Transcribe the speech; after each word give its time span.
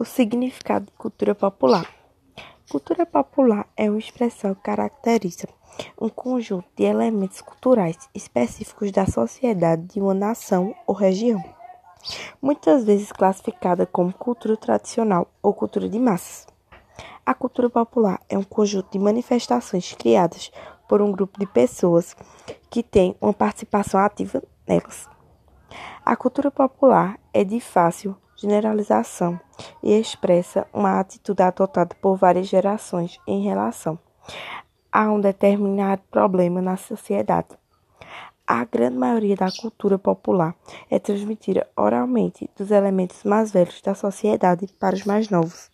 O 0.00 0.04
significado 0.06 0.86
de 0.86 0.92
cultura 0.92 1.34
popular. 1.34 1.86
Cultura 2.70 3.04
popular 3.04 3.68
é 3.76 3.90
uma 3.90 3.98
expressão 3.98 4.54
que 4.54 4.62
caracteriza 4.62 5.46
um 6.00 6.08
conjunto 6.08 6.66
de 6.74 6.84
elementos 6.84 7.42
culturais 7.42 8.08
específicos 8.14 8.90
da 8.92 9.04
sociedade 9.04 9.82
de 9.82 10.00
uma 10.00 10.14
nação 10.14 10.74
ou 10.86 10.94
região, 10.94 11.44
muitas 12.40 12.82
vezes 12.82 13.12
classificada 13.12 13.84
como 13.84 14.10
cultura 14.10 14.56
tradicional 14.56 15.30
ou 15.42 15.52
cultura 15.52 15.86
de 15.86 15.98
massas. 15.98 16.46
A 17.26 17.34
cultura 17.34 17.68
popular 17.68 18.22
é 18.26 18.38
um 18.38 18.42
conjunto 18.42 18.92
de 18.92 18.98
manifestações 18.98 19.92
criadas 19.92 20.50
por 20.88 21.02
um 21.02 21.12
grupo 21.12 21.38
de 21.38 21.44
pessoas 21.44 22.16
que 22.70 22.82
tem 22.82 23.14
uma 23.20 23.34
participação 23.34 24.00
ativa 24.00 24.42
nelas. 24.66 25.06
A 26.02 26.16
cultura 26.16 26.50
popular 26.50 27.20
é 27.34 27.44
de 27.44 27.60
fácil 27.60 28.16
generalização 28.40 29.38
e 29.82 29.92
expressa 29.98 30.66
uma 30.72 30.98
atitude 30.98 31.42
adotada 31.42 31.94
por 32.00 32.16
várias 32.16 32.48
gerações 32.48 33.18
em 33.26 33.42
relação 33.42 33.98
a 34.90 35.10
um 35.10 35.20
determinado 35.20 36.02
problema 36.10 36.62
na 36.62 36.76
sociedade. 36.76 37.48
A 38.46 38.64
grande 38.64 38.96
maioria 38.96 39.36
da 39.36 39.48
cultura 39.52 39.98
popular 39.98 40.56
é 40.90 40.98
transmitida 40.98 41.68
oralmente 41.76 42.50
dos 42.56 42.70
elementos 42.70 43.22
mais 43.22 43.52
velhos 43.52 43.80
da 43.80 43.94
sociedade 43.94 44.66
para 44.80 44.96
os 44.96 45.04
mais 45.04 45.28
novos. 45.28 45.69